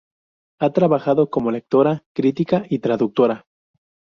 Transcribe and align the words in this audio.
Ha 0.59 0.71
trabajado 0.73 1.29
como 1.29 1.51
lectora, 1.51 2.03
crítica 2.13 2.65
y 2.67 2.79
traductora. 2.79 3.45